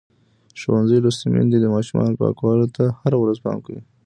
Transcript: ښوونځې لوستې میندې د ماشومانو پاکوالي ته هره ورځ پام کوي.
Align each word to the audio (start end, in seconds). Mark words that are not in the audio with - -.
ښوونځې 0.59 0.97
لوستې 1.03 1.27
میندې 1.33 1.57
د 1.61 1.65
ماشومانو 1.75 2.17
پاکوالي 2.21 2.67
ته 2.75 2.83
هره 2.99 3.17
ورځ 3.19 3.37
پام 3.45 3.57
کوي. 3.65 3.81